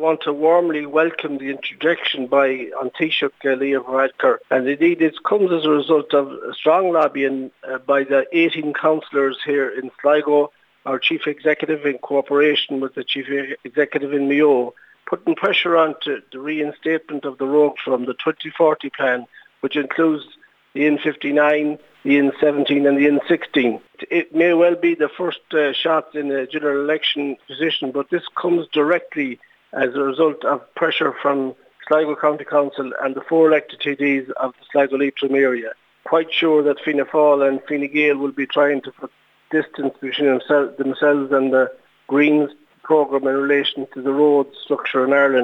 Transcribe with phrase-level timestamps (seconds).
[0.00, 2.46] want to warmly welcome the introduction by
[2.80, 4.08] An Taoiseach uh, Leo.
[4.50, 8.72] And indeed, it comes as a result of a strong lobbying uh, by the 18
[8.72, 10.52] councillors here in Sligo,
[10.86, 13.26] our Chief Executive in cooperation with the Chief
[13.62, 14.72] Executive in Mayo,
[15.06, 19.26] putting pressure on to the reinstatement of the road from the 2040 plan,
[19.60, 20.24] which includes
[20.72, 23.82] the N59, the N17 and the N16.
[24.10, 28.22] It may well be the first uh, shot in a general election position, but this
[28.34, 29.38] comes directly
[29.72, 31.54] as a result of pressure from
[31.86, 35.72] Sligo County Council and the four elected TDs of the Sligo Leitrim area.
[36.04, 39.12] Quite sure that Fianna Fáil and Fine Gael will be trying to put
[39.50, 41.72] distance between themselves and the
[42.06, 42.50] Greens
[42.82, 45.38] programme in relation to the road structure in Ireland.